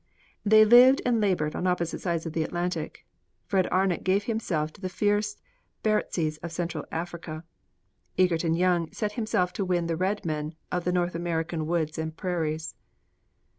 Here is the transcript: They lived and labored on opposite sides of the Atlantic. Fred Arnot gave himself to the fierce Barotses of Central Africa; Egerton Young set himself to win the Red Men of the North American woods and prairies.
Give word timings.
They 0.43 0.65
lived 0.65 1.03
and 1.05 1.21
labored 1.21 1.55
on 1.55 1.67
opposite 1.67 2.01
sides 2.01 2.25
of 2.25 2.33
the 2.33 2.41
Atlantic. 2.41 3.05
Fred 3.45 3.67
Arnot 3.71 4.03
gave 4.03 4.23
himself 4.23 4.73
to 4.73 4.81
the 4.81 4.89
fierce 4.89 5.37
Barotses 5.83 6.39
of 6.41 6.51
Central 6.51 6.85
Africa; 6.91 7.43
Egerton 8.17 8.55
Young 8.55 8.91
set 8.91 9.11
himself 9.11 9.53
to 9.53 9.63
win 9.63 9.85
the 9.85 9.95
Red 9.95 10.25
Men 10.25 10.55
of 10.71 10.85
the 10.85 10.91
North 10.91 11.13
American 11.13 11.67
woods 11.67 11.99
and 11.99 12.17
prairies. 12.17 12.73